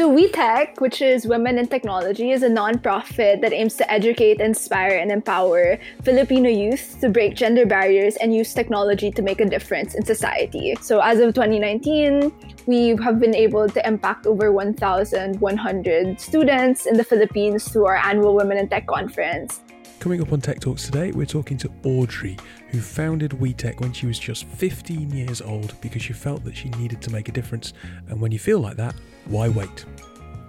[0.00, 4.96] So WeTech, which is Women in Technology, is a nonprofit that aims to educate, inspire,
[4.96, 9.94] and empower Filipino youth to break gender barriers and use technology to make a difference
[9.94, 10.74] in society.
[10.80, 12.32] So as of 2019,
[12.64, 18.34] we have been able to impact over 1,100 students in the Philippines through our annual
[18.34, 19.60] Women in Tech conference.
[20.00, 22.38] Coming up on Tech Talks today, we're talking to Audrey,
[22.70, 26.70] who founded WeTech when she was just 15 years old because she felt that she
[26.70, 27.74] needed to make a difference.
[28.08, 28.94] And when you feel like that,
[29.26, 29.84] why wait?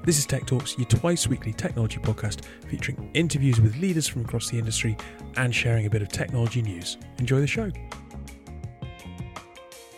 [0.05, 4.49] This is Tech Talks, your twice weekly technology podcast featuring interviews with leaders from across
[4.49, 4.95] the industry
[5.35, 6.97] and sharing a bit of technology news.
[7.19, 7.69] Enjoy the show.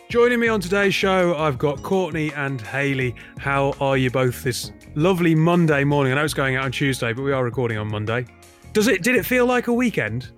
[0.09, 3.13] Joining me on today's show, I've got Courtney and Haley.
[3.37, 6.11] How are you both this lovely Monday morning?
[6.11, 8.25] I know it's going out on Tuesday, but we are recording on Monday.
[8.73, 9.03] Does it?
[9.03, 10.29] Did it feel like a weekend?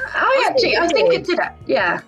[0.00, 1.38] Oh, I actually, I think it did.
[1.66, 2.00] Yeah.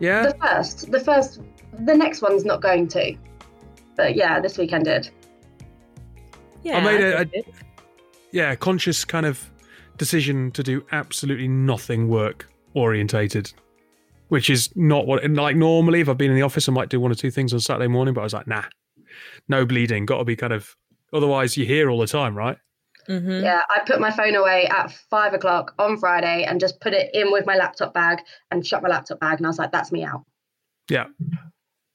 [0.00, 0.26] Yeah.
[0.26, 1.40] The first, the first,
[1.78, 3.16] the next one's not going to.
[3.96, 5.08] But yeah, this weekend did.
[6.62, 7.46] Yeah, I made a, did.
[8.32, 9.48] yeah conscious kind of
[9.96, 13.52] decision to do absolutely nothing work orientated,
[14.28, 16.00] which is not what and like normally.
[16.00, 17.86] If I've been in the office, I might do one or two things on Saturday
[17.86, 18.64] morning, but I was like, nah,
[19.48, 20.06] no bleeding.
[20.06, 20.76] Got to be kind of.
[21.12, 22.58] Otherwise, you're here all the time, right?
[23.08, 23.42] Mhm.
[23.42, 27.10] Yeah, I put my phone away at five o'clock on Friday and just put it
[27.14, 28.18] in with my laptop bag
[28.50, 29.38] and shut my laptop bag.
[29.38, 30.24] And I was like, that's me out.
[30.90, 31.06] Yeah.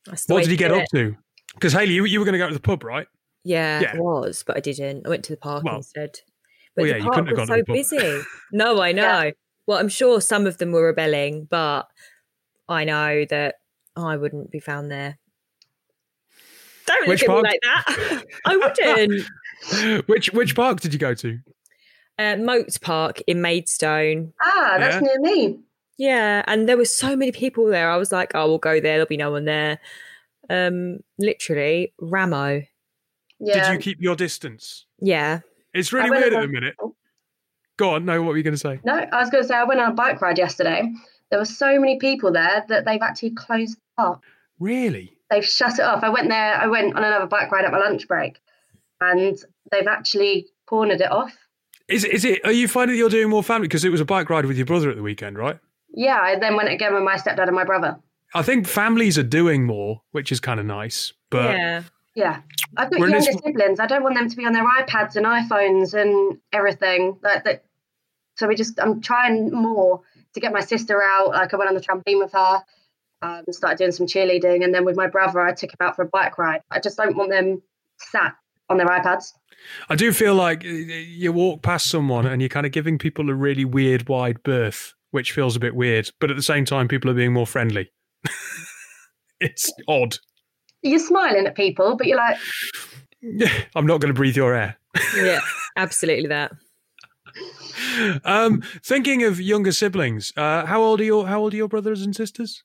[0.05, 0.89] That's What did you get up it.
[0.93, 1.15] to?
[1.53, 3.07] Because Haley, you, you were going to go to the pub, right?
[3.43, 3.95] Yeah, Yeah.
[3.95, 5.05] it was, but I didn't.
[5.05, 6.19] I went to the park Well- instead.
[6.75, 7.75] But well, the yeah, you park couldn't have was gone so to the pub.
[7.75, 8.21] busy.
[8.53, 9.31] No, I know.
[9.67, 11.87] Well, I'm sure some of them were rebelling, but
[12.69, 13.55] I know that
[13.97, 15.17] I wouldn't be found there.
[16.87, 18.23] Don't Which look at me like that.
[18.45, 19.25] I wouldn't.
[20.07, 21.39] which which park did you go to?
[22.19, 24.33] uh, Mote Park in Maidstone.
[24.41, 24.99] Ah, that's Yeah.
[25.01, 25.59] near me.
[25.97, 27.89] Yeah, and there were so many people there.
[27.89, 28.93] I was like, "Oh, we'll go there.
[28.93, 29.79] There'll be no one there."
[30.49, 32.63] Um, literally, Ramo.
[33.39, 33.69] Yeah.
[33.69, 34.85] Did you keep your distance?
[34.99, 35.39] Yeah,
[35.73, 36.75] It's really I went weird at the minute.
[37.77, 38.05] Go on.
[38.05, 38.79] No, what were you going to say?
[38.83, 40.91] No, I was going to say I went on a bike ride yesterday.
[41.29, 44.21] There were so many people there that they've actually closed the park.
[44.59, 45.13] Really?
[45.29, 46.03] They've shut it off.
[46.03, 46.55] I went there.
[46.55, 48.39] I went on another bike ride at my lunch break,
[48.99, 49.37] and
[49.71, 51.33] they've actually cornered it off.
[51.87, 52.45] Is is it?
[52.45, 53.67] Are you finding that you're doing more family?
[53.67, 55.59] Because it was a bike ride with your brother at the weekend, right?
[55.93, 57.99] Yeah, I then went again with my stepdad and my brother.
[58.33, 61.13] I think families are doing more, which is kind of nice.
[61.29, 61.83] But yeah.
[62.13, 62.41] Yeah,
[62.75, 63.79] I've got We're younger this- siblings.
[63.79, 67.17] I don't want them to be on their iPads and iPhones and everything.
[67.23, 67.63] That, that,
[68.35, 70.01] so we just, I'm trying more
[70.33, 71.29] to get my sister out.
[71.29, 72.63] Like I went on the trampoline with her,
[73.21, 76.01] um, started doing some cheerleading, and then with my brother, I took him out for
[76.01, 76.61] a bike ride.
[76.69, 77.61] I just don't want them
[77.97, 78.35] sat
[78.71, 79.33] on their iPads.
[79.89, 83.29] I do feel like uh, you walk past someone and you're kind of giving people
[83.29, 86.09] a really weird wide berth, which feels a bit weird.
[86.19, 87.91] But at the same time, people are being more friendly.
[89.39, 90.17] it's odd.
[90.81, 92.37] You're smiling at people, but you're like,
[93.21, 94.77] yeah, I'm not going to breathe your air.
[95.15, 95.41] Yeah,
[95.77, 96.51] absolutely that.
[98.25, 102.01] Um, thinking of younger siblings, uh, how old are your how old are your brothers
[102.01, 102.63] and sisters?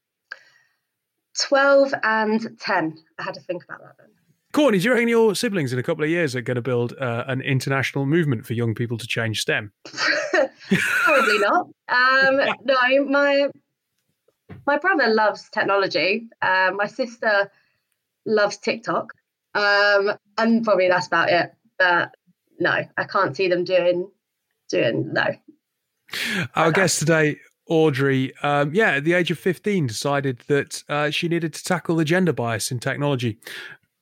[1.41, 2.99] 12 and 10.
[3.19, 4.16] I had to think about that then.
[4.57, 6.95] Courtney, do you reckon your siblings in a couple of years are going to build
[6.99, 9.71] uh, an international movement for young people to change STEM?
[9.85, 11.67] Probably not.
[11.91, 13.49] Um, no, my
[14.67, 16.29] my brother loves technology.
[16.41, 17.53] Uh, my sister
[18.25, 19.13] loves TikTok,
[19.55, 21.53] um, and probably that's about it.
[21.79, 22.15] But
[22.59, 24.11] no, I can't see them doing
[24.71, 25.37] doing no.
[26.55, 27.37] Our guest today,
[27.69, 31.97] Audrey, um, yeah, at the age of 15, decided that uh, she needed to tackle
[31.97, 33.39] the gender bias in technology,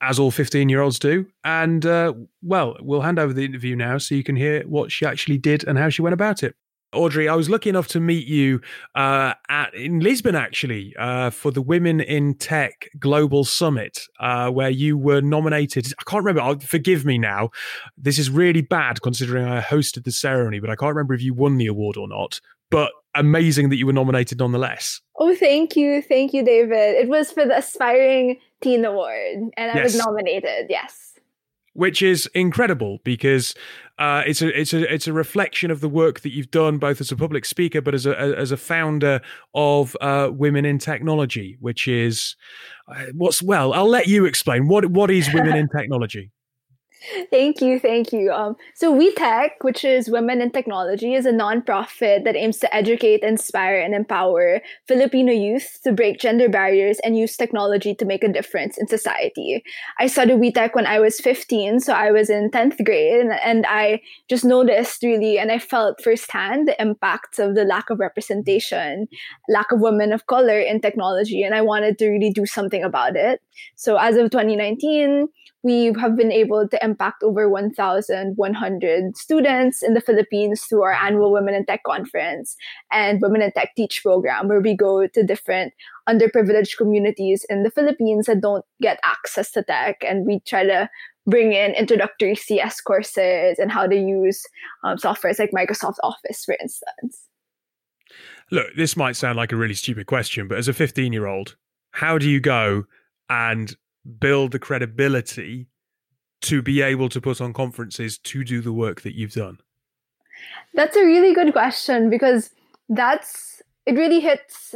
[0.04, 1.26] as all 15 year olds do.
[1.44, 5.06] And, uh, well, we'll hand over the interview now so you can hear what she
[5.06, 6.54] actually did and how she went about it.
[6.92, 8.60] Audrey, I was lucky enough to meet you
[8.94, 14.70] uh, at in Lisbon actually uh, for the Women in Tech Global Summit, uh, where
[14.70, 15.92] you were nominated.
[15.98, 16.64] I can't remember.
[16.64, 17.50] Forgive me now.
[17.98, 21.34] This is really bad considering I hosted the ceremony, but I can't remember if you
[21.34, 22.40] won the award or not.
[22.70, 25.00] But amazing that you were nominated nonetheless.
[25.18, 26.02] Oh, thank you.
[26.02, 26.96] Thank you, David.
[26.96, 30.66] It was for the Aspiring Teen Award, and I was nominated.
[30.68, 31.18] Yes.
[31.74, 33.54] which is incredible because
[33.98, 37.00] uh, it's a it's a it's a reflection of the work that you've done both
[37.00, 39.20] as a public speaker but as a as a founder
[39.54, 42.34] of uh, Women in Technology, which is
[42.88, 43.72] uh, what's well.
[43.72, 46.30] I'll let you explain what what is Women in Technology.
[47.30, 48.30] Thank you, thank you.
[48.32, 53.22] Um, so WeTech, which is Women in Technology, is a nonprofit that aims to educate,
[53.22, 58.32] inspire, and empower Filipino youth to break gender barriers and use technology to make a
[58.32, 59.62] difference in society.
[59.98, 63.66] I started WeTech when I was 15, so I was in 10th grade, and, and
[63.68, 69.08] I just noticed really, and I felt firsthand the impacts of the lack of representation,
[69.48, 73.16] lack of women of color in technology, and I wanted to really do something about
[73.16, 73.40] it.
[73.76, 75.28] So as of 2019,
[75.64, 81.32] we have been able to impact over 1,100 students in the Philippines through our annual
[81.32, 82.54] Women in Tech conference
[82.92, 85.72] and Women in Tech Teach program, where we go to different
[86.06, 90.04] underprivileged communities in the Philippines that don't get access to tech.
[90.06, 90.90] And we try to
[91.26, 94.44] bring in introductory CS courses and how to use
[94.84, 97.26] um, softwares like Microsoft Office, for instance.
[98.50, 101.56] Look, this might sound like a really stupid question, but as a 15 year old,
[101.92, 102.84] how do you go
[103.30, 103.74] and
[104.18, 105.68] build the credibility
[106.42, 109.58] to be able to put on conferences to do the work that you've done?
[110.74, 112.50] That's a really good question because
[112.88, 114.74] that's it really hits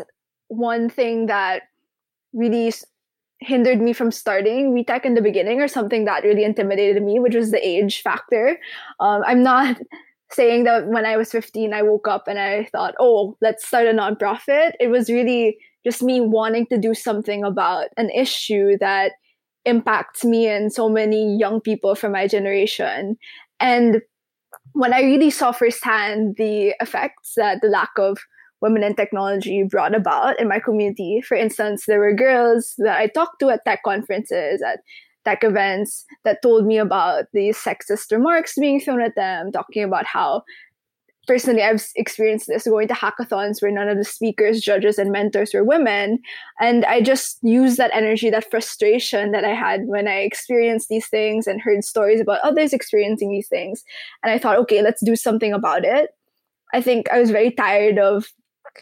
[0.49, 1.63] one thing that
[2.33, 2.73] really
[3.41, 7.35] hindered me from starting WeTech in the beginning or something that really intimidated me, which
[7.35, 8.59] was the age factor.
[9.01, 9.79] Um, I'm not
[10.31, 13.87] saying that when I was 15, I woke up and I thought, oh, let's start
[13.87, 14.73] a nonprofit.
[14.81, 19.13] It was really just me wanting to do something about an issue that
[19.65, 23.17] impacts me and so many young people from my generation.
[23.61, 24.01] And
[24.73, 28.19] when I really saw firsthand the effects that the lack of
[28.61, 33.07] women in technology brought about in my community, for instance, there were girls that I
[33.07, 34.81] talked to at tech conferences, at
[35.25, 40.07] tech events, that told me about the sexist remarks being thrown at them, talking about
[40.07, 40.43] how
[41.29, 45.53] personally I've experienced this going to hackathons where none of the speakers, judges, and mentors
[45.55, 46.19] were women.
[46.61, 51.07] And I just used that energy, that frustration that I had when I experienced these
[51.07, 53.85] things and heard stories about others experiencing these things.
[54.25, 56.11] And I thought, okay, let's do something about it.
[56.75, 58.27] I think I was very tired of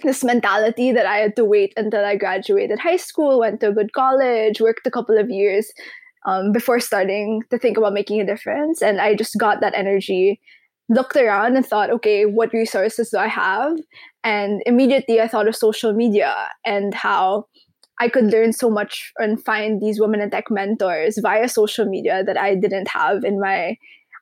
[0.02, 3.72] this mentality that I had to wait until I graduated high school, went to a
[3.72, 5.72] good college, worked a couple of years
[6.26, 8.82] um, before starting to think about making a difference.
[8.82, 10.40] And I just got that energy
[10.88, 13.76] looked around and thought, okay, what resources do I have?
[14.22, 16.34] And immediately I thought of social media
[16.64, 17.46] and how
[17.98, 22.22] I could learn so much and find these women in tech mentors via social media
[22.24, 23.76] that I didn't have in my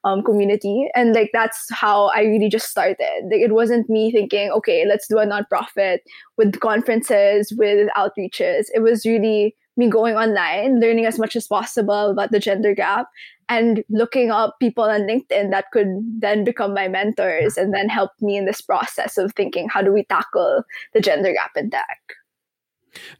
[0.04, 0.88] um, community.
[0.94, 3.24] And like that's how I really just started.
[3.30, 5.98] Like it wasn't me thinking, okay, let's do a nonprofit
[6.36, 8.66] with conferences, with outreaches.
[8.74, 13.08] It was really me going online, learning as much as possible about the gender gap,
[13.48, 15.88] and looking up people on LinkedIn that could
[16.18, 19.92] then become my mentors and then help me in this process of thinking how do
[19.92, 20.62] we tackle
[20.92, 22.00] the gender gap in tech.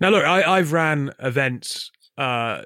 [0.01, 2.62] Now, look, I, have ran events uh,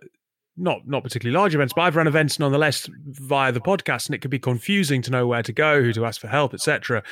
[0.58, 4.18] not not particularly large events, but I've run events nonetheless via the podcast, and it
[4.18, 7.02] could be confusing to know where to go, who to ask for help, etc.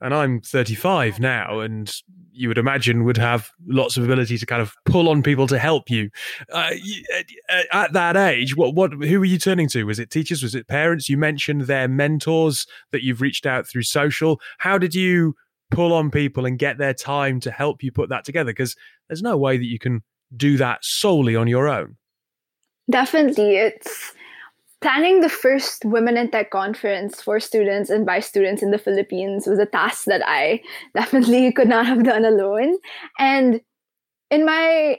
[0.00, 1.92] And I'm 35 now, and
[2.32, 5.58] you would imagine would have lots of ability to kind of pull on people to
[5.58, 6.10] help you.
[6.52, 6.72] Uh,
[7.72, 9.84] at that age, what what who were you turning to?
[9.84, 10.42] Was it teachers?
[10.42, 11.08] Was it parents?
[11.08, 14.40] You mentioned their mentors that you've reached out through social.
[14.58, 15.34] How did you
[15.70, 18.50] pull on people and get their time to help you put that together?
[18.50, 18.76] Because
[19.08, 20.02] there's no way that you can
[20.36, 21.96] do that solely on your own.
[22.90, 23.56] Definitely.
[23.56, 24.12] It's
[24.80, 29.46] planning the first Women in Tech conference for students and by students in the Philippines
[29.46, 30.60] was a task that I
[30.94, 32.76] definitely could not have done alone.
[33.18, 33.60] And
[34.30, 34.98] in my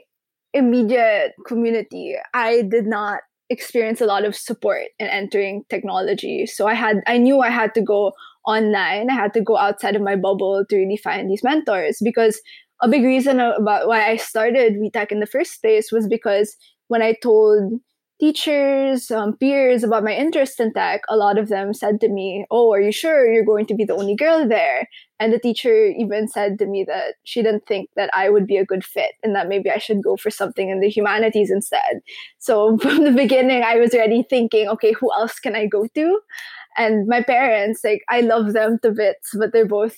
[0.54, 6.46] immediate community, I did not experience a lot of support in entering technology.
[6.46, 8.12] So I had I knew I had to go
[8.46, 9.10] online.
[9.10, 12.42] I had to go outside of my bubble to really find these mentors because
[12.82, 16.56] a big reason about why I started WeTech in the first place was because
[16.88, 17.80] when I told
[18.20, 22.46] teachers, um, peers about my interest in tech, a lot of them said to me,
[22.50, 24.88] Oh, are you sure you're going to be the only girl there?
[25.20, 28.58] And the teacher even said to me that she didn't think that I would be
[28.58, 32.02] a good fit and that maybe I should go for something in the humanities instead.
[32.40, 36.20] So from the beginning, I was already thinking, okay, who else can I go to?
[36.78, 39.98] And my parents, like, I love them to bits, but they're both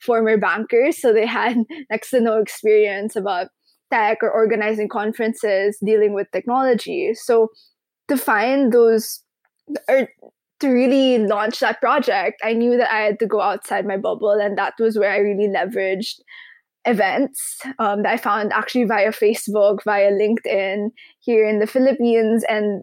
[0.00, 1.00] former bankers.
[1.00, 1.56] So they had
[1.90, 3.48] next to no experience about
[3.92, 7.14] tech or organizing conferences dealing with technology.
[7.14, 7.48] So
[8.08, 9.22] to find those
[9.88, 10.08] or
[10.60, 14.32] to really launch that project, I knew that I had to go outside my bubble,
[14.32, 16.16] and that was where I really leveraged
[16.84, 20.88] events um, that I found actually via Facebook, via LinkedIn
[21.20, 22.82] here in the Philippines, and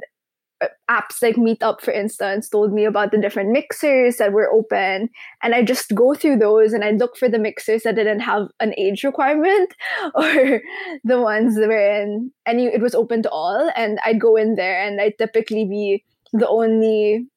[0.90, 5.10] apps like Meetup, for instance, told me about the different mixers that were open.
[5.44, 8.48] And I just go through those and I look for the mixers that didn't have
[8.60, 9.74] an age requirement
[10.16, 10.62] or
[11.04, 12.32] the ones that were in.
[12.46, 13.72] Any, it was open to all.
[13.76, 17.28] And I'd go in there and I'd typically be the only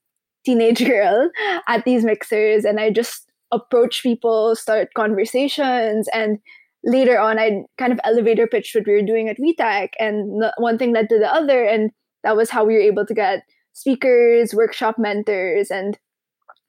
[0.45, 1.31] teenage girl
[1.67, 2.65] at these mixers.
[2.65, 6.39] And I just approach people, start conversations, and
[6.85, 10.79] later on I kind of elevator pitched what we were doing at WeTech, and one
[10.79, 11.91] thing led to the other, and
[12.29, 13.43] that was how we were able to get
[13.73, 15.99] speakers, workshop mentors, and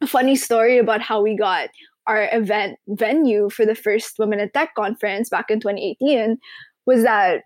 [0.02, 1.68] a funny story about how we got
[2.08, 6.38] our event venue for the first Women in Tech conference back in 2018
[6.86, 7.42] was that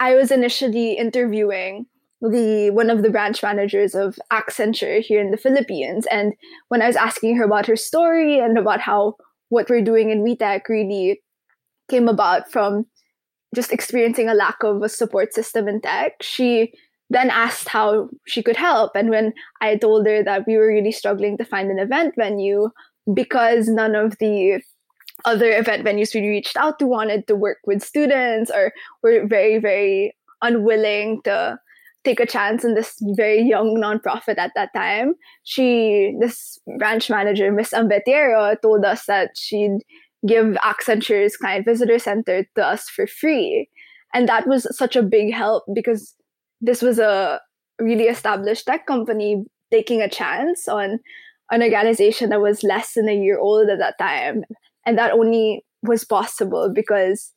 [0.00, 1.84] I was initially interviewing
[2.22, 6.06] the one of the branch managers of Accenture here in the Philippines.
[6.10, 6.32] And
[6.68, 9.16] when I was asking her about her story and about how
[9.50, 11.20] what we're doing in WeTech really
[11.90, 12.86] came about from
[13.54, 16.72] just experiencing a lack of a support system in tech, she
[17.10, 18.92] then asked how she could help.
[18.94, 22.68] And when I told her that we were really struggling to find an event venue
[23.14, 24.60] because none of the
[25.24, 28.72] other event venues we reached out to wanted to work with students or
[29.02, 31.58] were very, very unwilling to
[32.04, 35.14] take a chance in this very young nonprofit at that time.
[35.42, 39.78] She, this branch manager, Miss Ambetiero, told us that she'd
[40.26, 43.68] give Accenture's client visitor center to us for free.
[44.14, 46.14] And that was such a big help because
[46.60, 47.40] this was a
[47.80, 50.98] really established tech company taking a chance on
[51.50, 54.44] an organization that was less than a year old at that time.
[54.84, 57.32] And that only was possible because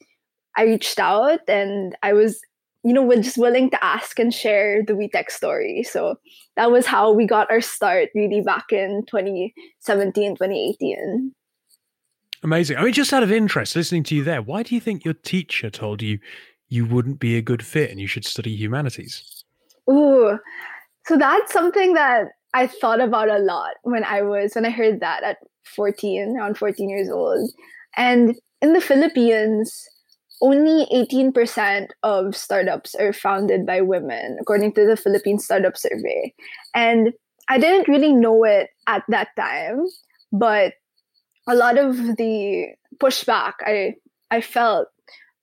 [0.57, 2.41] I reached out and I was
[2.83, 5.83] you know, just willing to ask and share the WeTech story.
[5.83, 6.15] So
[6.55, 11.31] that was how we got our start really back in 2017, 2018.
[12.43, 12.77] Amazing.
[12.77, 15.13] I mean, just out of interest, listening to you there, why do you think your
[15.13, 16.17] teacher told you
[16.71, 19.43] you wouldn't be a good fit and you should study humanities?
[19.91, 20.39] Ooh,
[21.05, 25.01] so that's something that I thought about a lot when I was, when I heard
[25.01, 25.37] that at
[25.75, 27.51] 14, around 14 years old.
[27.97, 29.85] And in the Philippines,
[30.41, 36.33] only 18% of startups are founded by women, according to the Philippine Startup Survey.
[36.73, 37.11] And
[37.49, 39.85] I didn't really know it at that time,
[40.31, 40.73] but
[41.49, 43.95] a lot of the pushback I,
[44.31, 44.87] I felt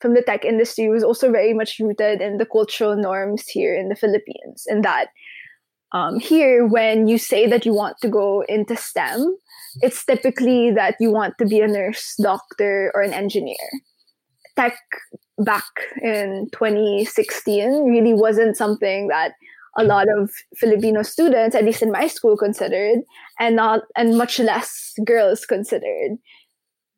[0.01, 3.89] from the tech industry was also very much rooted in the cultural norms here in
[3.89, 4.65] the Philippines.
[4.67, 5.09] And that
[5.93, 9.37] um, here, when you say that you want to go into STEM,
[9.81, 13.57] it's typically that you want to be a nurse, doctor, or an engineer
[14.59, 14.77] tech
[15.39, 15.71] back
[16.03, 19.33] in 2016 really wasn't something that
[19.79, 22.99] a lot of Filipino students, at least in my school, considered,
[23.39, 26.19] and not and much less girls considered.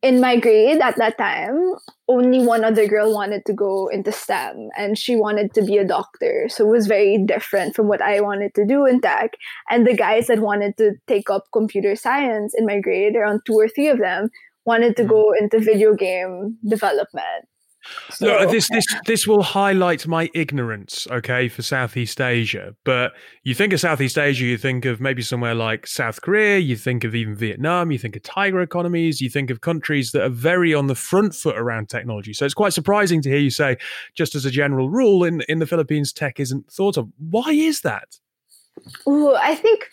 [0.02, 1.74] In my grade at that time,
[2.08, 5.86] only one other girl wanted to go into STEM, and she wanted to be a
[5.86, 6.48] doctor.
[6.48, 9.32] So it was very different from what I wanted to do in tech.
[9.68, 13.52] And the guys that wanted to take up computer science in my grade, around two
[13.52, 14.30] or three of them,
[14.64, 15.12] wanted to mm-hmm.
[15.12, 17.49] go into video game development.
[18.10, 22.74] So, no, this this this will highlight my ignorance, okay, for Southeast Asia.
[22.84, 26.76] But you think of Southeast Asia, you think of maybe somewhere like South Korea, you
[26.76, 30.28] think of even Vietnam, you think of tiger economies, you think of countries that are
[30.30, 32.34] very on the front foot around technology.
[32.34, 33.76] So it's quite surprising to hear you say,
[34.14, 37.08] just as a general rule, in in the Philippines, tech isn't thought of.
[37.18, 38.18] Why is that?
[39.06, 39.88] Oh, I think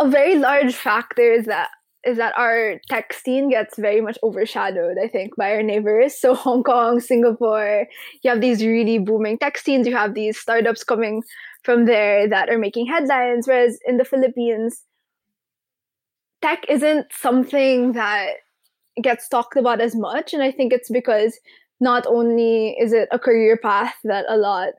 [0.00, 1.70] a very large factor is that
[2.04, 6.18] is that our tech scene gets very much overshadowed, I think, by our neighbors.
[6.18, 7.86] So Hong Kong, Singapore,
[8.22, 9.86] you have these really booming tech scenes.
[9.86, 11.22] You have these startups coming
[11.64, 13.48] from there that are making headlines.
[13.48, 14.84] Whereas in the Philippines,
[16.40, 18.34] tech isn't something that
[19.02, 20.32] gets talked about as much.
[20.32, 21.38] And I think it's because
[21.80, 24.70] not only is it a career path that a lot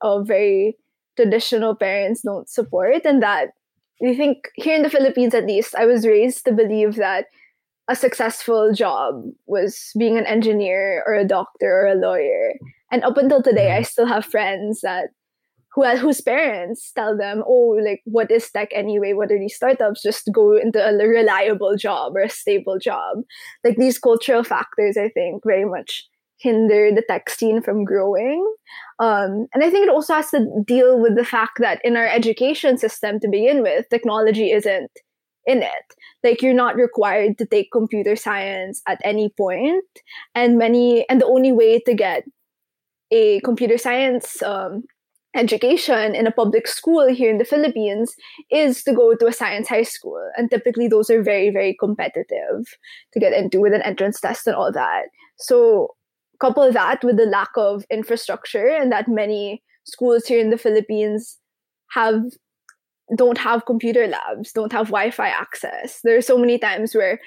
[0.00, 0.76] of very
[1.16, 3.48] traditional parents don't support and that
[4.04, 7.26] I think here in the Philippines, at least, I was raised to believe that
[7.88, 12.54] a successful job was being an engineer or a doctor or a lawyer.
[12.92, 15.08] And up until today, I still have friends that
[15.74, 19.12] who whose parents tell them, "Oh, like what is tech anyway?
[19.12, 20.02] What are these startups?
[20.02, 23.22] Just go into a reliable job or a stable job."
[23.64, 26.06] Like these cultural factors, I think, very much
[26.40, 28.44] hinder the tech scene from growing.
[28.98, 32.06] Um, and I think it also has to deal with the fact that in our
[32.06, 34.90] education system to begin with, technology isn't
[35.46, 35.94] in it.
[36.22, 39.84] Like you're not required to take computer science at any point,
[40.34, 42.24] and many and the only way to get
[43.10, 44.82] a computer science um,
[45.34, 48.14] education in a public school here in the Philippines
[48.50, 50.20] is to go to a science high school.
[50.36, 52.66] And typically, those are very, very competitive
[53.12, 55.04] to get into with an entrance test and all that.
[55.38, 55.94] So,
[56.40, 61.38] couple that with the lack of infrastructure and that many schools here in the Philippines
[61.90, 62.22] have
[63.16, 66.00] don't have computer labs, don't have Wi-Fi access.
[66.04, 67.18] There are so many times where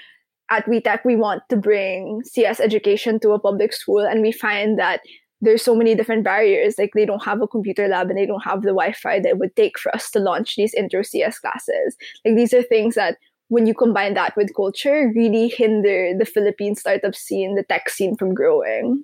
[0.52, 4.78] at WeTech we want to bring CS education to a public school and we find
[4.78, 5.02] that
[5.40, 6.76] there's so many different barriers.
[6.78, 9.56] Like they don't have a computer lab and they don't have the Wi-Fi that would
[9.56, 11.96] take for us to launch these intro CS classes.
[12.24, 13.18] Like these are things that
[13.52, 18.16] when you combine that with culture, really hinder the Philippine startup scene, the tech scene
[18.16, 19.04] from growing.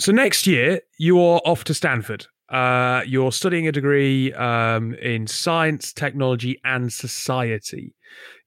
[0.00, 2.26] So next year, you are off to Stanford.
[2.48, 7.94] Uh, you're studying a degree um, in science, technology, and society.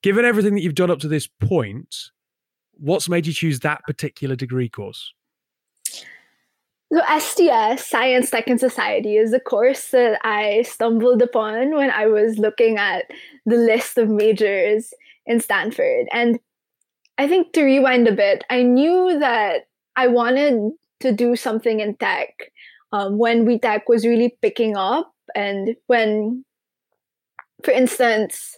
[0.02, 1.96] Given everything that you've done up to this point,
[2.74, 5.14] what's made you choose that particular degree course?
[6.92, 12.08] So STS, Science, Tech, and Society, is a course that I stumbled upon when I
[12.08, 13.06] was looking at
[13.46, 14.94] the list of majors
[15.26, 16.08] in Stanford.
[16.12, 16.40] And
[17.18, 21.96] I think to rewind a bit, I knew that I wanted to do something in
[21.98, 22.34] tech
[22.94, 26.46] um, when WeTech was really picking up, and when,
[27.64, 28.56] for instance,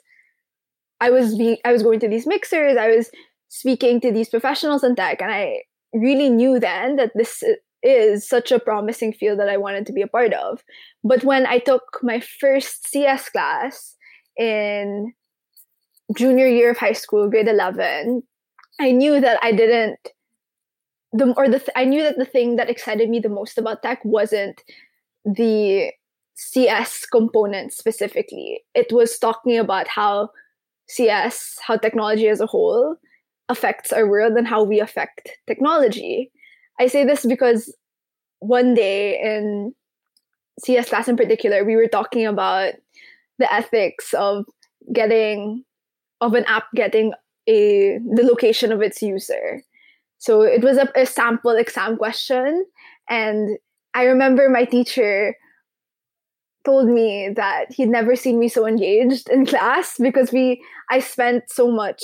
[0.99, 3.09] I was be- I was going to these mixers, I was
[3.47, 5.61] speaking to these professionals in tech, and I
[5.93, 7.41] really knew then that this
[7.81, 10.61] is such a promising field that I wanted to be a part of.
[11.03, 13.95] But when I took my first CS class
[14.37, 15.13] in
[16.15, 18.23] junior year of high school, grade 11,
[18.79, 19.99] I knew that I didn't
[21.13, 24.03] the or the I knew that the thing that excited me the most about tech
[24.03, 24.61] wasn't
[25.23, 25.91] the
[26.35, 28.63] CS component specifically.
[28.73, 30.29] It was talking about how
[30.87, 32.97] CS, how technology as a whole
[33.47, 36.31] affects our world and how we affect technology.
[36.79, 37.73] I say this because
[38.39, 39.73] one day in
[40.59, 42.73] CS class in particular, we were talking about
[43.39, 44.45] the ethics of
[44.93, 45.63] getting
[46.21, 47.13] of an app getting
[47.47, 49.63] a the location of its user.
[50.17, 52.65] So it was a, a sample exam question,
[53.09, 53.57] and
[53.93, 55.35] I remember my teacher
[56.65, 61.43] told me that he'd never seen me so engaged in class because we I spent
[61.49, 62.03] so much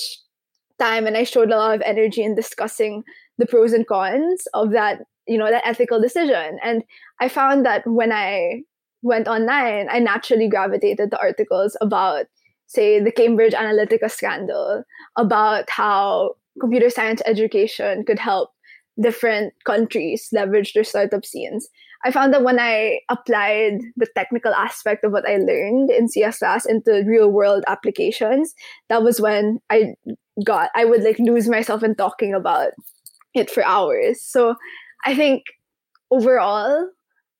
[0.79, 3.03] time and I showed a lot of energy in discussing
[3.37, 6.83] the pros and cons of that you know that ethical decision and
[7.19, 8.61] I found that when I
[9.01, 12.25] went online I naturally gravitated to articles about
[12.71, 14.83] say the Cambridge Analytica scandal
[15.17, 18.51] about how computer science education could help
[19.01, 21.67] different countries leverage their startup scenes.
[22.03, 26.39] I found that when I applied the technical aspect of what I learned in CS
[26.39, 28.53] class into real world applications,
[28.89, 29.93] that was when I
[30.45, 32.71] got I would like lose myself in talking about
[33.33, 34.21] it for hours.
[34.21, 34.55] So
[35.05, 35.43] I think
[36.09, 36.87] overall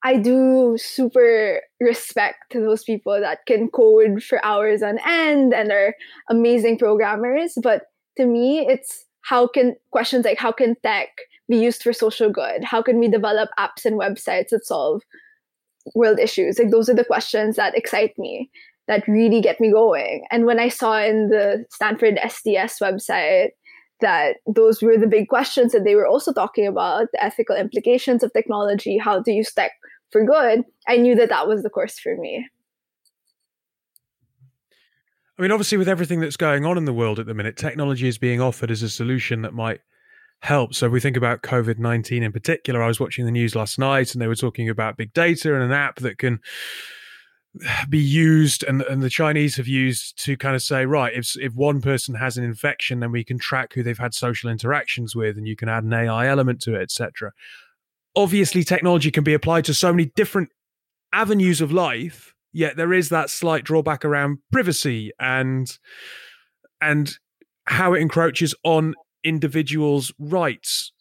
[0.04, 5.96] I do super respect those people that can code for hours on end and are
[6.30, 7.54] amazing programmers.
[7.62, 7.84] But
[8.18, 11.10] to me, it's how can questions like how can tech
[11.50, 12.64] be used for social good?
[12.64, 15.04] How can we develop apps and websites that solve
[15.94, 16.58] world issues?
[16.58, 18.50] Like those are the questions that excite me,
[18.88, 20.26] that really get me going.
[20.32, 23.50] And when I saw in the Stanford STS website
[24.00, 28.24] that those were the big questions that they were also talking about the ethical implications
[28.24, 29.74] of technology, how to use tech
[30.12, 32.48] for good, I knew that that was the course for me.
[35.38, 38.08] I mean, obviously, with everything that's going on in the world at the minute, technology
[38.08, 39.80] is being offered as a solution that might
[40.42, 40.76] help.
[40.76, 43.80] So, if we think about COVID 19 in particular, I was watching the news last
[43.80, 46.42] night and they were talking about big data and an app that can
[47.90, 51.54] be used and, and the Chinese have used to kind of say, right, if if
[51.54, 55.38] one person has an infection, then we can track who they've had social interactions with
[55.38, 57.32] and you can add an AI element to it, etc.
[58.16, 60.50] Obviously, technology can be applied to so many different
[61.14, 65.78] avenues of life yet there is that slight drawback around privacy and
[66.82, 67.18] and
[67.66, 70.92] how it encroaches on individuals' rights.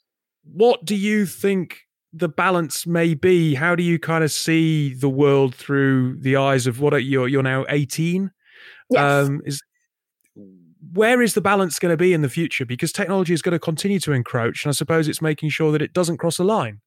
[0.44, 1.80] What do you think
[2.12, 3.54] the balance may be?
[3.54, 7.24] How do you kind of see the world through the eyes of what are you?
[7.26, 8.30] You're now 18.
[8.90, 9.26] Yes.
[9.26, 9.62] Um, is
[10.92, 12.66] where is the balance going to be in the future?
[12.66, 15.82] Because technology is going to continue to encroach, and I suppose it's making sure that
[15.82, 16.80] it doesn't cross a line.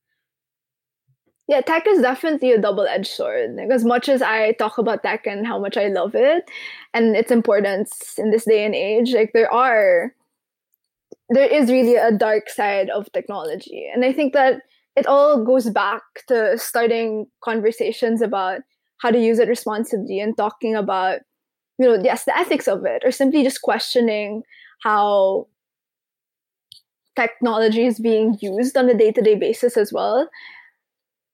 [1.47, 3.55] Yeah, tech is definitely a double edged sword.
[3.55, 6.49] Like, as much as I talk about tech and how much I love it
[6.93, 10.13] and its importance in this day and age, like there are
[11.29, 13.89] there is really a dark side of technology.
[13.93, 14.61] And I think that
[14.95, 18.61] it all goes back to starting conversations about
[18.99, 21.19] how to use it responsibly and talking about,
[21.79, 24.43] you know, yes, the ethics of it, or simply just questioning
[24.81, 25.47] how
[27.15, 30.29] technology is being used on a day-to-day basis as well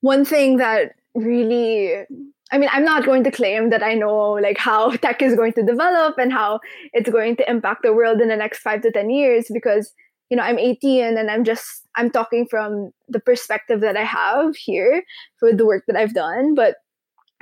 [0.02, 2.06] one thing that really
[2.52, 5.54] I mean, I'm not going to claim that I know like how tech is going
[5.54, 6.60] to develop and how
[6.94, 9.94] it's going to impact the world in the next five to ten years because
[10.30, 14.56] you know I'm 18 and I'm just I'm talking from the perspective that I have
[14.56, 15.04] here
[15.40, 16.56] for the work that I've done.
[16.56, 16.76] But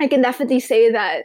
[0.00, 1.24] I can definitely say that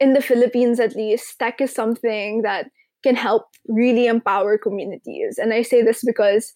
[0.00, 2.66] in the Philippines, at least, tech is something that
[3.02, 5.38] can help really empower communities.
[5.38, 6.52] And I say this because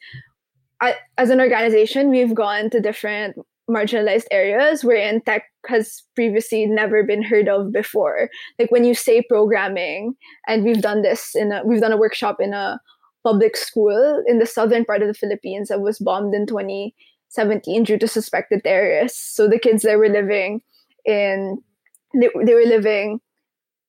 [0.80, 3.36] I, as an organization, we've gone to different
[3.72, 8.28] marginalized areas wherein tech has previously never been heard of before.
[8.58, 10.14] Like when you say programming,
[10.46, 12.80] and we've done this in a we've done a workshop in a
[13.24, 17.98] public school in the southern part of the Philippines that was bombed in 2017 due
[17.98, 19.34] to suspected terrorists.
[19.34, 20.60] So the kids there were living
[21.04, 21.62] in
[22.14, 23.20] they, they were living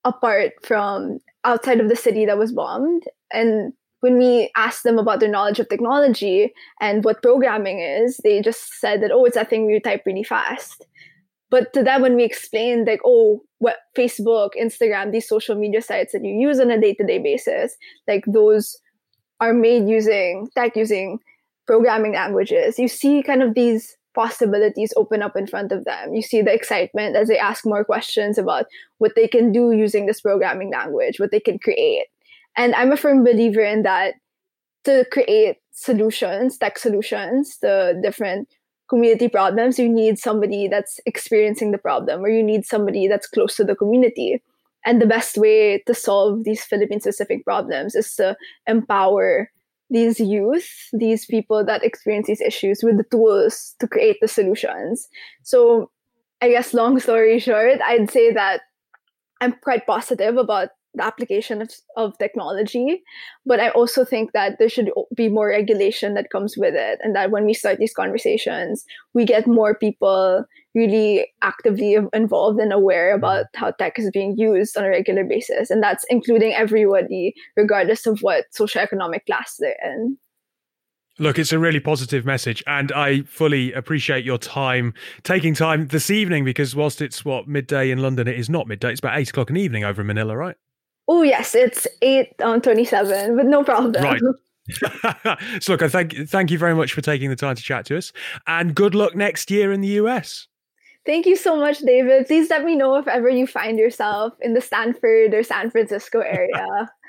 [0.06, 5.22] apart from outside of the city that was bombed and when we asked them about
[5.22, 9.46] their knowledge of technology and what programming is, they just said that, oh, it's a
[9.46, 10.86] thing where you type really fast.
[11.50, 16.12] But to them, when we explained, like, oh, what Facebook, Instagram, these social media sites
[16.12, 18.78] that you use on a day to day basis, like those
[19.40, 21.20] are made using tech, using
[21.66, 26.14] programming languages, you see kind of these possibilities open up in front of them.
[26.14, 28.66] You see the excitement as they ask more questions about
[28.98, 32.08] what they can do using this programming language, what they can create.
[32.58, 34.16] And I'm a firm believer in that
[34.86, 38.48] to create solutions, tech solutions, the different
[38.90, 43.56] community problems, you need somebody that's experiencing the problem or you need somebody that's close
[43.56, 44.44] to the community.
[44.86, 48.36] And the best way to solve these Philippine specific problems is to
[48.68, 49.50] empower
[49.90, 55.08] these youth, these people that experience these issues with the tools to create the solutions.
[55.44, 55.90] So,
[56.42, 58.62] I guess, long story short, I'd say that
[59.40, 63.02] I'm quite positive about the application of, of technology
[63.46, 67.16] but i also think that there should be more regulation that comes with it and
[67.16, 73.14] that when we start these conversations we get more people really actively involved and aware
[73.14, 78.06] about how tech is being used on a regular basis and that's including everybody regardless
[78.08, 80.18] of what socioeconomic class they're in
[81.20, 86.10] Look, it's a really positive message, and I fully appreciate your time taking time this
[86.10, 88.90] evening because whilst it's what midday in London, it is not midday.
[88.90, 90.56] It's about eight o'clock in the evening over in Manila, right?
[91.08, 94.04] Oh yes, it's eight on twenty seven, but no problem.
[94.04, 94.22] Right.
[95.60, 97.98] so look, I thank thank you very much for taking the time to chat to
[97.98, 98.14] us,
[98.48, 100.48] and good luck next year in the US.
[101.06, 102.28] Thank you so much, David.
[102.28, 106.20] Please let me know if ever you find yourself in the Stanford or San Francisco
[106.20, 106.90] area.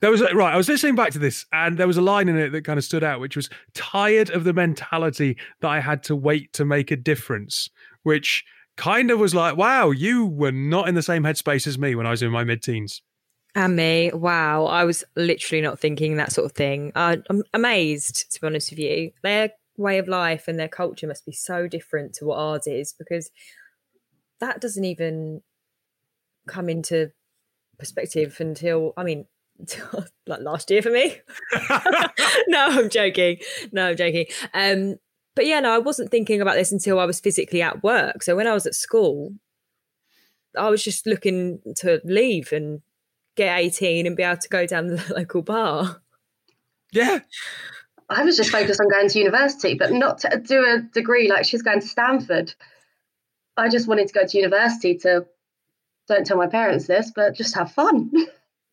[0.00, 0.52] There was a, right.
[0.52, 2.76] I was listening back to this, and there was a line in it that kind
[2.76, 6.66] of stood out, which was tired of the mentality that I had to wait to
[6.66, 7.70] make a difference.
[8.02, 8.44] Which
[8.76, 12.06] kind of was like, wow, you were not in the same headspace as me when
[12.06, 13.02] I was in my mid teens.
[13.56, 16.90] And me, wow, I was literally not thinking that sort of thing.
[16.96, 19.12] I'm amazed, to be honest with you.
[19.22, 22.92] Their way of life and their culture must be so different to what ours is
[22.92, 23.30] because
[24.40, 25.42] that doesn't even
[26.48, 27.12] come into
[27.78, 29.26] perspective until, I mean,
[30.26, 31.16] like last year for me.
[32.48, 33.38] no, I'm joking.
[33.70, 34.26] No, I'm joking.
[34.52, 34.96] Um,
[35.34, 38.22] but yeah, no, I wasn't thinking about this until I was physically at work.
[38.22, 39.34] So when I was at school,
[40.56, 42.80] I was just looking to leave and
[43.36, 46.00] get 18 and be able to go down the local bar.
[46.92, 47.20] Yeah.
[48.08, 51.44] I was just focused on going to university, but not to do a degree like
[51.44, 52.54] she's going to Stanford.
[53.56, 55.26] I just wanted to go to university to,
[56.06, 58.10] don't tell my parents this, but just have fun.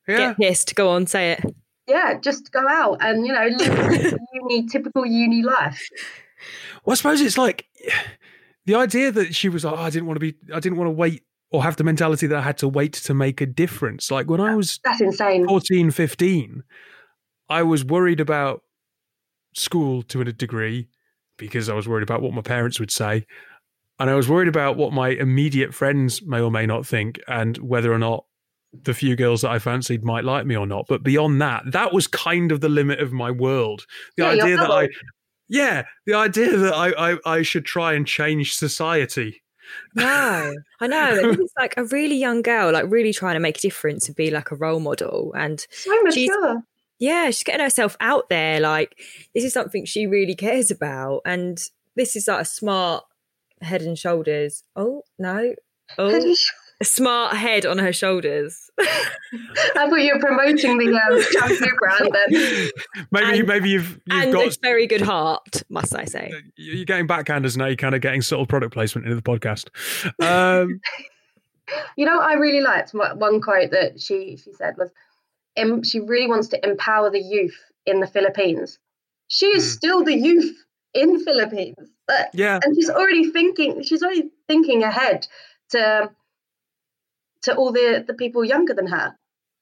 [0.08, 0.34] Yeah.
[0.34, 0.76] Get pissed.
[0.76, 1.56] Go on, say it.
[1.88, 5.88] Yeah, just go out and, you know, live uni, typical uni life.
[6.86, 7.67] Well, I suppose it's like
[8.65, 10.88] the idea that she was like, oh, I didn't want to be, I didn't want
[10.88, 14.10] to wait or have the mentality that I had to wait to make a difference.
[14.10, 16.63] Like when I was that's insane 14, 15,
[17.49, 18.63] I was worried about
[19.54, 20.88] school to a degree
[21.38, 23.25] because I was worried about what my parents would say.
[23.99, 27.58] And I was worried about what my immediate friends may or may not think and
[27.58, 28.25] whether or not
[28.73, 30.86] the few girls that I fancied might like me or not.
[30.88, 33.86] But beyond that, that was kind of the limit of my world.
[34.17, 34.88] The yeah, idea that I
[35.52, 39.42] yeah, the idea that I, I, I should try and change society.
[39.96, 41.20] No, I know.
[41.24, 44.32] it's like a really young girl, like really trying to make a difference and be
[44.32, 45.34] like a role model.
[45.38, 46.64] And so mature.
[47.00, 48.62] yeah, she's getting herself out there.
[48.62, 48.98] Like
[49.36, 51.62] this is something she really cares about, and
[51.98, 53.04] this is like a smart
[53.62, 54.64] head and shoulders.
[54.78, 55.54] Oh no!
[55.98, 56.36] Oh,
[56.82, 58.72] a smart head on her shoulders.
[58.80, 62.70] I thought you were promoting the um, shampoo brand then.
[63.12, 66.32] Maybe, and, maybe you've, you've and got a very good heart, must I say?
[66.56, 67.67] You're getting backhanders now.
[67.67, 69.70] You're kind of getting subtle product placement into the podcast.
[70.20, 70.82] Um,
[71.96, 74.89] you know, I really liked one quote that she she said was,
[75.58, 78.80] um, "She really wants to empower the youth in the Philippines.
[79.28, 79.76] She is mm.
[79.76, 80.56] still the youth
[80.94, 83.84] in Philippines, but, yeah, and she's already thinking.
[83.84, 85.28] She's already thinking ahead
[85.70, 86.10] to."
[87.43, 89.15] To all the, the people younger than her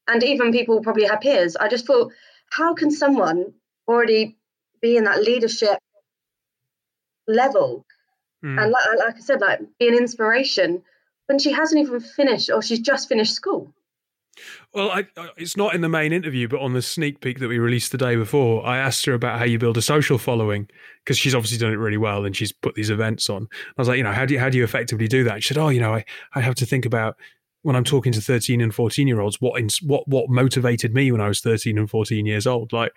[0.08, 1.56] and even people probably her peers.
[1.56, 2.12] I just thought,
[2.52, 3.54] how can someone
[3.88, 4.38] already
[4.82, 5.78] be in that leadership
[7.28, 7.86] level
[8.44, 8.62] mm.
[8.62, 10.82] and like, like I said, like be an inspiration
[11.28, 13.74] when she hasn't even finished or she's just finished school?
[14.74, 17.60] Well, I, it's not in the main interview, but on the sneak peek that we
[17.60, 20.70] released the day before, I asked her about how you build a social following
[21.04, 23.48] because she's obviously done it really well and she's put these events on.
[23.52, 25.44] I was like, you know, how do you, how do you effectively do that?
[25.44, 27.18] she said, oh, you know, I, I have to think about
[27.62, 31.22] when I'm talking to 13 and 14 year olds, what, what, what motivated me when
[31.22, 32.72] I was 13 and 14 years old?
[32.72, 32.94] Like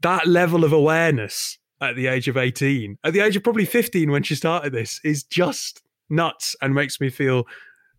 [0.00, 4.10] that level of awareness at the age of 18, at the age of probably 15
[4.10, 7.46] when she started this is just nuts and makes me feel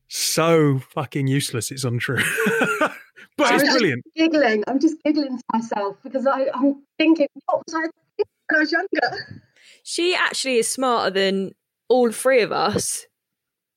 [0.08, 1.72] so fucking useless.
[1.72, 2.18] It's untrue.
[2.80, 2.92] but
[3.40, 4.04] I'm it's brilliant.
[4.16, 4.64] Giggling.
[4.68, 8.60] I'm just giggling to myself because I, I'm thinking, what was I thinking when I
[8.60, 9.42] was younger?
[9.84, 11.52] She actually is smarter than
[11.90, 13.06] all three of us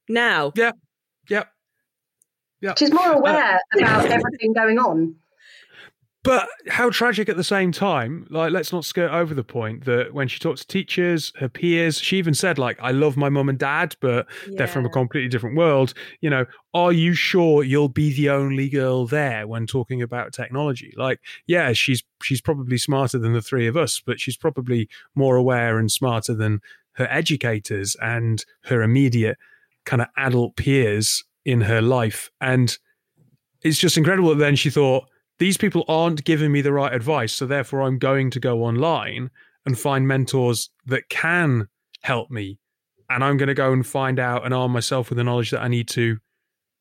[0.08, 0.52] now.
[0.54, 0.72] Yeah.
[1.28, 1.48] Yep.
[2.60, 2.74] Yeah.
[2.76, 5.14] She's more aware uh, about everything going on.
[6.24, 8.26] But how tragic at the same time.
[8.28, 11.98] Like, let's not skirt over the point that when she talks to teachers, her peers,
[11.98, 14.58] she even said, like, I love my mum and dad, but yeah.
[14.58, 15.94] they're from a completely different world.
[16.20, 16.44] You know,
[16.74, 20.92] are you sure you'll be the only girl there when talking about technology?
[20.96, 25.36] Like, yeah, she's she's probably smarter than the three of us, but she's probably more
[25.36, 26.60] aware and smarter than
[26.92, 29.38] her educators and her immediate
[29.86, 32.30] kind of adult peers in her life.
[32.42, 32.76] And
[33.62, 35.08] it's just incredible that then she thought,
[35.38, 37.32] these people aren't giving me the right advice.
[37.32, 39.30] So therefore, I'm going to go online
[39.64, 41.68] and find mentors that can
[42.02, 42.58] help me.
[43.08, 45.62] And I'm going to go and find out and arm myself with the knowledge that
[45.62, 46.18] I need to,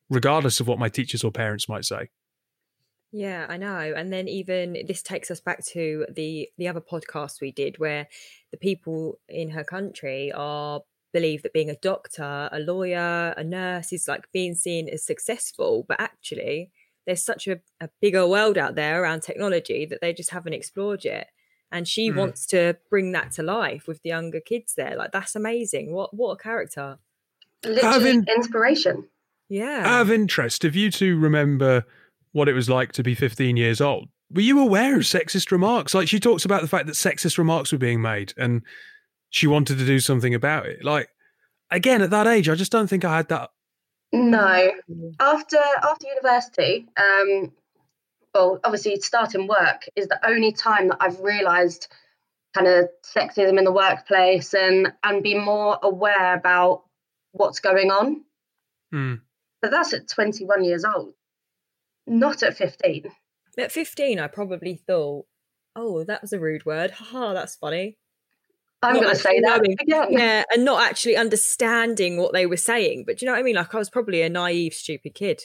[0.09, 2.09] regardless of what my teachers or parents might say.
[3.13, 3.93] Yeah, I know.
[3.95, 8.07] And then even this takes us back to the the other podcast we did where
[8.51, 10.81] the people in her country are
[11.13, 15.85] believe that being a doctor, a lawyer, a nurse is like being seen as successful,
[15.87, 16.71] but actually
[17.05, 21.05] there's such a, a bigger world out there around technology that they just haven't explored
[21.05, 21.29] yet.
[21.71, 22.15] And she mm.
[22.15, 24.95] wants to bring that to life with the younger kids there.
[24.95, 25.93] Like that's amazing.
[25.93, 26.97] What what a character.
[27.65, 29.07] Literally in, inspiration.
[29.49, 29.83] Yeah.
[29.85, 31.85] Out of interest if you two remember
[32.31, 35.93] what it was like to be 15 years old were you aware of sexist remarks?
[35.93, 38.61] Like she talks about the fact that sexist remarks were being made and
[39.29, 41.09] she wanted to do something about it like
[41.71, 43.49] again at that age i just don't think i had that
[44.11, 44.71] no.
[45.19, 47.51] After after university, um,
[48.33, 51.87] well, obviously starting work is the only time that I've realised
[52.53, 56.83] kind of sexism in the workplace and and be more aware about
[57.33, 58.23] what's going on.
[58.93, 59.21] Mm.
[59.61, 61.13] But that's at 21 years old,
[62.05, 63.11] not at 15.
[63.57, 65.25] At 15, I probably thought,
[65.75, 66.91] oh, that was a rude word.
[66.91, 67.97] Haha, that's funny.
[68.83, 70.07] I'm going to say that again.
[70.11, 73.03] Yeah, and not actually understanding what they were saying.
[73.05, 73.55] But do you know what I mean?
[73.55, 75.41] Like I was probably a naive, stupid kid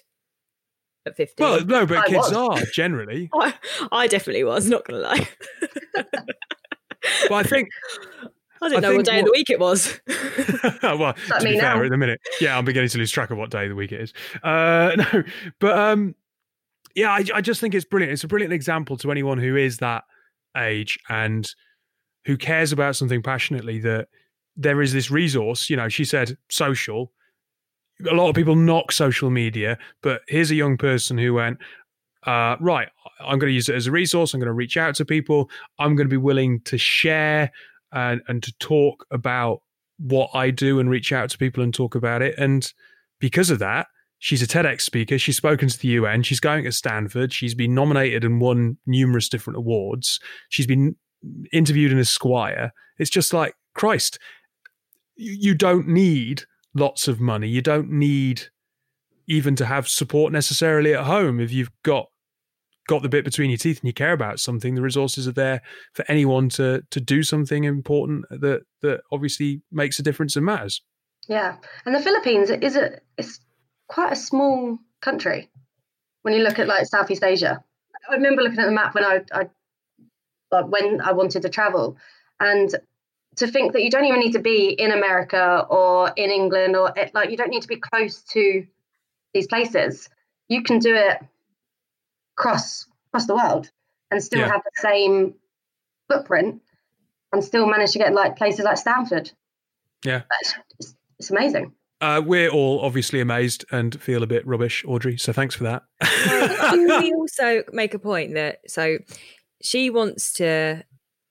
[1.07, 1.45] at 15.
[1.45, 2.33] Well, no, but I kids was.
[2.33, 3.31] are generally.
[3.35, 3.55] I,
[3.91, 5.29] I, definitely was, not going to lie.
[7.31, 7.69] well, I think.
[8.61, 10.01] I didn't I know what day what, of the week it was.
[10.83, 11.83] well, to be fair, now?
[11.83, 13.91] at the minute, yeah, I'm beginning to lose track of what day of the week
[13.91, 14.13] it is.
[14.45, 15.25] Uh, no,
[15.59, 16.15] but um,
[16.95, 18.13] yeah, I, I just think it's brilliant.
[18.13, 20.05] It's a brilliant example to anyone who is that
[20.57, 21.49] age and
[22.25, 24.09] who cares about something passionately that
[24.57, 25.71] there is this resource.
[25.71, 27.13] You know, she said social.
[28.11, 31.59] A lot of people knock social media, but here's a young person who went,
[32.27, 32.89] uh, right,
[33.21, 34.35] I'm going to use it as a resource.
[34.35, 35.51] I'm going to reach out to people.
[35.79, 37.51] I'm going to be willing to share
[37.93, 39.63] and, and to talk about
[39.99, 42.35] what I do and reach out to people and talk about it.
[42.39, 42.71] And
[43.21, 43.87] because of that,
[44.19, 45.19] she's a TEDx speaker.
[45.19, 46.23] She's spoken to the UN.
[46.23, 47.33] She's going to Stanford.
[47.33, 50.19] She's been nominated and won numerous different awards.
[50.49, 50.97] She's been
[51.53, 52.73] interviewed in Esquire.
[52.99, 54.19] It's just like Christ.
[55.17, 57.49] You, you don't need lots of money.
[57.49, 58.49] You don't need
[59.27, 61.41] even to have support necessarily at home.
[61.41, 62.07] If you've got
[62.89, 65.63] got the bit between your teeth and you care about something, the resources are there
[65.95, 70.83] for anyone to to do something important that that obviously makes a difference and matters.
[71.29, 71.57] Yeah,
[71.87, 73.41] and the Philippines is a it's
[73.89, 75.51] quite a small country
[76.23, 77.63] when you look at like Southeast Asia.
[78.11, 79.49] I remember looking at the map when I, I
[80.53, 81.97] but when I wanted to travel.
[82.39, 82.73] And
[83.37, 86.93] to think that you don't even need to be in America or in England or
[86.95, 88.67] it, like you don't need to be close to
[89.33, 90.11] these places.
[90.49, 91.19] You can do it
[92.37, 93.71] across across the world
[94.11, 94.49] and still yeah.
[94.49, 95.35] have the same
[96.11, 96.61] footprint
[97.33, 99.33] and still manage to get like places like Stanford.
[100.05, 101.73] Yeah, it's, it's amazing.
[102.03, 105.17] Uh, we're all obviously amazed and feel a bit rubbish, Audrey.
[105.17, 105.85] So thanks for that.
[107.01, 108.99] we also make a point that so
[109.63, 110.85] she wants to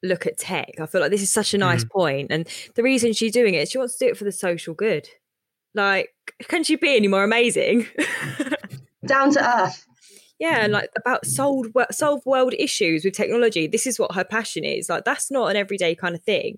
[0.03, 0.71] look at tech.
[0.79, 1.89] I feel like this is such a nice mm.
[1.89, 2.27] point.
[2.31, 5.07] And the reason she's doing it, she wants to do it for the social good.
[5.73, 6.09] Like,
[6.47, 7.87] can she be any more amazing?
[9.05, 9.85] Down to earth.
[10.39, 13.67] Yeah, and like about solve solve world issues with technology.
[13.67, 14.89] This is what her passion is.
[14.89, 16.57] Like that's not an everyday kind of thing.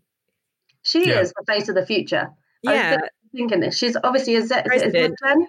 [0.84, 1.20] She yeah.
[1.20, 2.30] is the face of the future.
[2.62, 2.98] Yeah,
[3.36, 3.78] thinking this.
[3.78, 4.56] She's obviously a Z.
[4.74, 5.48] Is it Gen?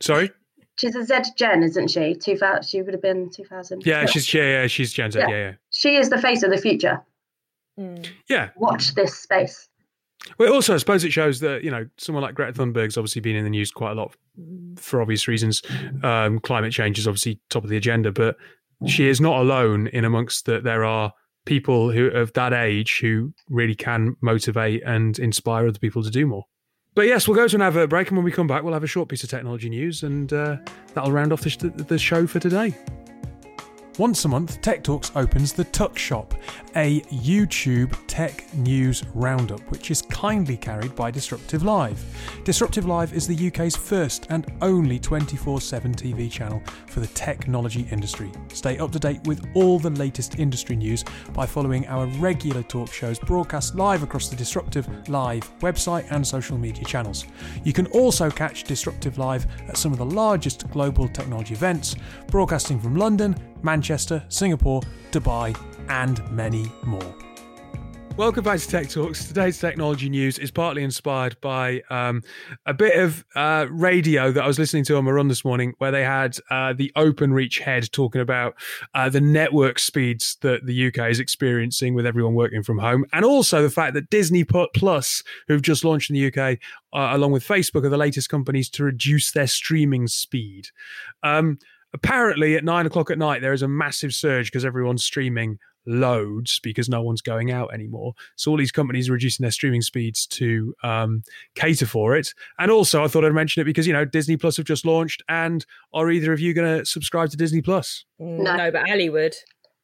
[0.00, 0.30] Sorry.
[0.78, 2.14] She's a Z Gen, isn't she?
[2.14, 2.64] Two thousand.
[2.64, 3.84] She would have been two thousand.
[3.86, 5.18] Yeah, she's yeah, yeah, she's Gen Z.
[5.18, 5.28] Yeah.
[5.28, 5.36] Yeah.
[5.36, 7.02] yeah, She is the face of the future.
[7.78, 8.06] Mm.
[8.28, 8.50] yeah.
[8.56, 9.68] Watch this space.
[10.38, 13.36] Well, also, I suppose it shows that you know someone like Greta Thunberg's obviously been
[13.36, 14.14] in the news quite a lot
[14.76, 15.62] for obvious reasons.
[16.02, 18.36] Um, climate change is obviously top of the agenda, but
[18.86, 20.64] she is not alone in amongst that.
[20.64, 21.12] There are
[21.44, 26.26] people who of that age who really can motivate and inspire other people to do
[26.26, 26.44] more.
[26.94, 28.84] But yes, we'll go to an advert break, and when we come back, we'll have
[28.84, 30.56] a short piece of technology news, and uh,
[30.94, 32.74] that'll round off the, sh- the show for today.
[33.98, 36.34] Once a month, Tech Talks opens the Tuck Shop,
[36.76, 42.02] a YouTube tech news roundup, which is kindly carried by Disruptive Live.
[42.42, 47.86] Disruptive Live is the UK's first and only 24 7 TV channel for the technology
[47.90, 48.32] industry.
[48.48, 52.90] Stay up to date with all the latest industry news by following our regular talk
[52.90, 57.26] shows broadcast live across the Disruptive Live website and social media channels.
[57.62, 61.94] You can also catch Disruptive Live at some of the largest global technology events,
[62.28, 65.56] broadcasting from London, Manchester, Singapore, Dubai,
[65.88, 67.14] and many more.
[68.18, 69.26] Welcome back to Tech Talks.
[69.26, 72.22] Today's technology news is partly inspired by um,
[72.66, 75.72] a bit of uh, radio that I was listening to on my run this morning,
[75.78, 78.54] where they had uh, the Openreach head talking about
[78.94, 83.24] uh, the network speeds that the UK is experiencing with everyone working from home, and
[83.24, 86.58] also the fact that Disney Plus, who've just launched in the UK,
[86.92, 90.68] uh, along with Facebook, are the latest companies to reduce their streaming speed.
[91.22, 91.58] Um,
[91.94, 96.60] apparently, at nine o'clock at night, there is a massive surge because everyone's streaming loads
[96.60, 98.14] because no one's going out anymore.
[98.36, 101.22] So all these companies are reducing their streaming speeds to um,
[101.54, 102.34] cater for it.
[102.58, 105.22] And also, I thought I'd mention it because you know Disney Plus have just launched,
[105.28, 108.04] and are either of you going to subscribe to Disney Plus?
[108.18, 108.56] No.
[108.56, 109.34] No, but Ali would.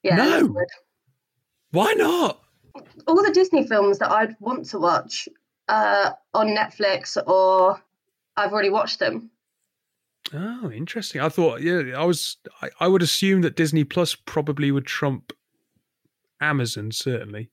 [0.03, 0.17] Yeah.
[0.17, 0.31] No.
[0.31, 0.69] that's good.
[1.71, 2.41] Why not?
[3.07, 5.29] All the Disney films that I'd want to watch
[5.69, 7.83] uh, on Netflix or
[8.37, 9.31] I've already watched them.
[10.35, 11.21] Oh, interesting.
[11.21, 15.33] I thought, yeah, I was, I, I would assume that Disney Plus probably would trump
[16.41, 17.51] Amazon, certainly.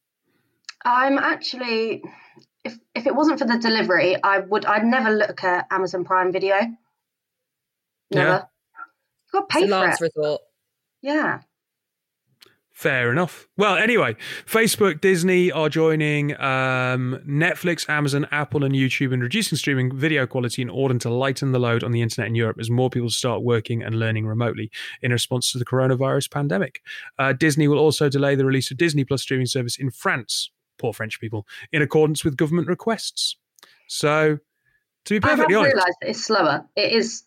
[0.84, 2.04] I'm actually,
[2.64, 4.66] if if it wasn't for the delivery, I would.
[4.66, 6.56] I'd never look at Amazon Prime Video.
[8.12, 8.30] Never.
[8.30, 8.44] Yeah.
[9.34, 10.12] You got to It's pay a for last it.
[10.16, 10.42] resort.
[11.02, 11.40] Yeah.
[12.76, 13.48] Fair enough.
[13.56, 19.96] Well, anyway, Facebook, Disney are joining um, Netflix, Amazon, Apple, and YouTube in reducing streaming
[19.96, 22.90] video quality in order to lighten the load on the internet in Europe as more
[22.90, 24.70] people start working and learning remotely
[25.02, 26.82] in response to the coronavirus pandemic.
[27.18, 30.52] Uh, Disney will also delay the release of Disney Plus streaming service in France.
[30.78, 33.38] Poor French people, in accordance with government requests.
[33.88, 34.40] So,
[35.06, 36.66] to be perfectly I have perfectly honest, realised it's slower.
[36.76, 37.24] It is.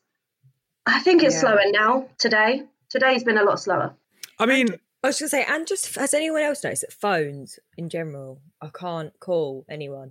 [0.84, 1.40] I think it's Yeah.
[1.40, 2.08] slower now.
[2.18, 2.64] Today.
[2.90, 3.94] Today's been a lot slower.
[4.38, 4.68] I mean,
[5.02, 8.40] I was going to say, and just has anyone else noticed that phones in general,
[8.60, 10.10] I can't call anyone.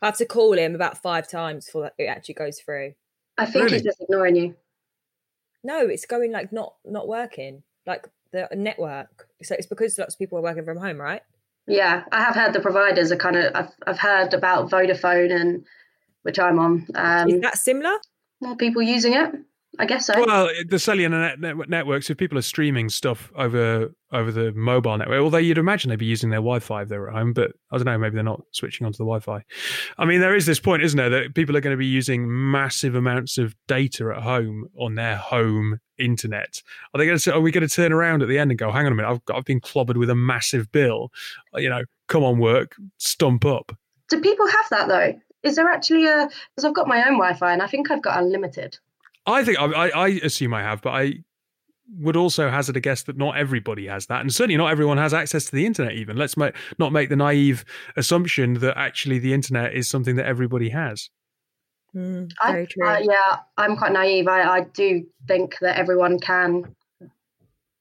[0.00, 2.94] I have to call him about five times before it actually goes through.
[3.36, 3.76] I think Really?
[3.76, 4.54] he's just ignoring you.
[5.62, 9.28] No, it's going like not not working, like the network.
[9.42, 11.22] So it's because lots of people are working from home, right?
[11.66, 13.54] Yeah, I have heard the providers are kind of.
[13.54, 15.64] I've I've heard about Vodafone and
[16.22, 16.86] which I'm on.
[16.94, 17.96] Um, Is that similar?
[18.42, 19.32] more people using it.
[19.78, 20.14] I guess so.
[20.24, 24.96] Well, the cellular net, net, networks, if people are streaming stuff over over the mobile
[24.96, 27.76] network, although you'd imagine they'd be using their Wi-Fi if they're at home, but I
[27.76, 29.44] don't know, maybe they're not switching onto the Wi-Fi.
[29.98, 32.26] I mean, there is this point, isn't there, that people are going to be using
[32.28, 36.62] massive amounts of data at home on their home internet.
[36.92, 37.34] Are they going to?
[37.34, 39.10] Are we going to turn around at the end and go, "Hang on a minute,
[39.10, 41.10] I've got, I've been clobbered with a massive bill.
[41.54, 43.76] Uh, you know, come on, work, stump up."
[44.08, 45.18] Do people have that though?
[45.42, 46.28] Is there actually a?
[46.54, 48.78] Because I've got my own Wi-Fi and I think I've got unlimited.
[49.26, 51.14] I think I, I, I assume I have, but I
[51.98, 55.14] would also hazard a guess that not everybody has that, and certainly not everyone has
[55.14, 55.92] access to the internet.
[55.94, 57.64] Even let's ma- not make the naive
[57.96, 61.10] assumption that actually the internet is something that everybody has.
[61.94, 62.86] Mm, I, true.
[62.86, 64.26] uh, yeah, I'm quite naive.
[64.26, 66.74] I, I do think that everyone can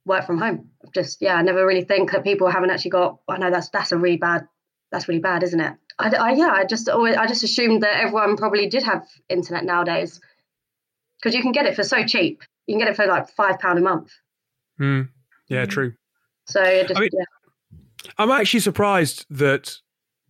[0.05, 0.69] work from home.
[0.93, 3.19] Just yeah, I never really think that people haven't actually got.
[3.27, 4.47] I know that's that's a really bad.
[4.91, 5.73] That's really bad, isn't it?
[5.97, 9.65] I, I yeah, I just always I just assumed that everyone probably did have internet
[9.65, 10.19] nowadays
[11.23, 12.43] because you can get it for so cheap.
[12.67, 14.11] You can get it for like five pound a month.
[14.77, 15.03] Hmm.
[15.47, 15.69] Yeah, Mm.
[15.69, 15.93] true.
[16.47, 17.23] So it just I mean- yeah.
[18.17, 19.77] I'm actually surprised that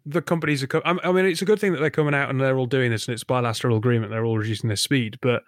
[0.06, 0.67] the companies are.
[0.67, 2.65] Co- I I mean, it's a good thing that they're coming out and they're all
[2.67, 4.12] doing this, and it's bilateral agreement.
[4.12, 5.43] They're all reducing their speed, but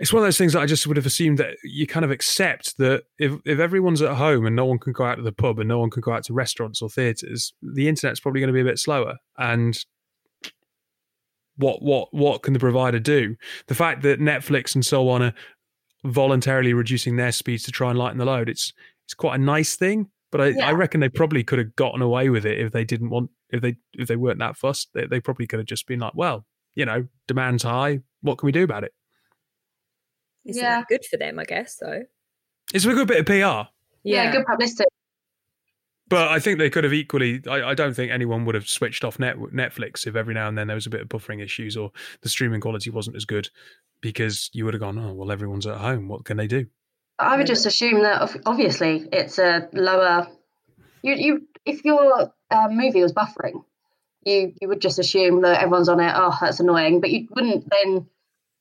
[0.00, 2.10] it's one of those things that I just would have assumed that you kind of
[2.10, 5.32] accept that if if everyone's at home and no one can go out to the
[5.32, 8.48] pub and no one can go out to restaurants or theatres, the internet's probably going
[8.48, 9.16] to be a bit slower.
[9.38, 9.78] And
[11.56, 13.36] what what what can the provider do?
[13.66, 15.34] The fact that Netflix and so on are
[16.04, 18.72] voluntarily reducing their speeds to try and lighten the load, it's
[19.04, 20.10] it's quite a nice thing.
[20.32, 20.66] But I, Yeah.
[20.68, 23.62] I reckon they probably could have gotten away with it if they didn't want if
[23.62, 24.90] they if they weren't that fussed.
[24.94, 26.44] They, they probably could have just been like, well,
[26.74, 28.00] you know, demand's high.
[28.22, 28.92] What can we do about it?
[30.44, 30.50] it?
[30.50, 30.78] Isn't Yeah.
[30.80, 31.38] that good for them?
[31.38, 32.02] I guess though.
[32.74, 33.70] It's a good bit of PR.
[34.02, 34.84] Yeah, good publicity.
[36.08, 37.42] But I think they could have equally.
[37.48, 40.56] I, I don't think anyone would have switched off net, Netflix if every now and
[40.56, 41.90] then there was a bit of buffering issues or
[42.20, 43.50] the streaming quality wasn't as good,
[44.00, 46.06] because you would have gone, oh well, everyone's at home.
[46.06, 46.66] What can they do?
[47.18, 50.28] I would just assume that obviously it's a lower.
[51.02, 53.64] You you if your uh, movie was buffering,
[54.24, 56.12] you you would just assume that everyone's on it.
[56.14, 58.06] Oh, that's annoying, but you wouldn't then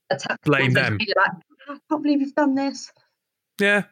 [0.10, 0.98] attack Blame them.
[0.98, 1.32] Like,
[1.68, 2.92] I can't believe you've done this.
[3.60, 3.84] Yeah,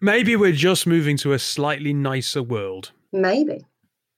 [0.00, 2.92] maybe we're just moving to a slightly nicer world.
[3.12, 3.64] Maybe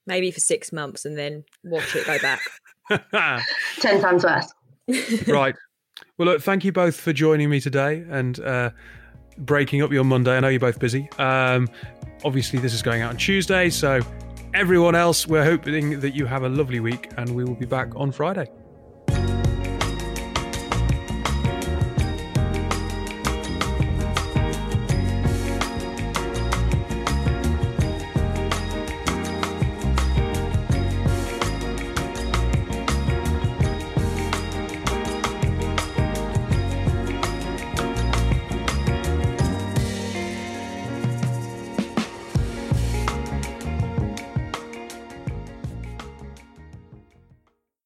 [0.06, 2.40] Maybe for six months and then watch it go back.
[3.80, 4.52] ten times worse.
[5.28, 5.54] right.
[6.18, 8.70] Well, look, thank you both for joining me today and uh,
[9.38, 10.36] breaking up your Monday.
[10.36, 11.08] I know you're both busy.
[11.18, 11.68] Um,
[12.24, 14.00] obviously, this is going out on Tuesday, so
[14.52, 17.94] everyone else, we're hoping that you have a lovely week, and we will be back
[17.94, 18.50] on Friday.